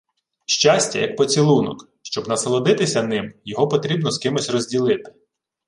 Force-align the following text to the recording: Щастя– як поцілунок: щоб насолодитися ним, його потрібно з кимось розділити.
Щастя– 0.45 0.99
як 0.99 1.15
поцілунок: 1.15 1.89
щоб 2.01 2.27
насолодитися 2.27 3.03
ним, 3.03 3.33
його 3.45 3.67
потрібно 3.67 4.11
з 4.11 4.17
кимось 4.17 4.49
розділити. 4.49 5.13